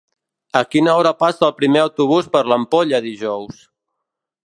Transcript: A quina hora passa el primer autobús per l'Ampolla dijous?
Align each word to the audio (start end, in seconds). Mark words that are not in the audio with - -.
A 0.61 0.63
quina 0.75 0.95
hora 1.01 1.11
passa 1.19 1.45
el 1.49 1.53
primer 1.61 1.83
autobús 1.83 2.33
per 2.37 2.43
l'Ampolla 2.51 3.05
dijous? 3.11 3.65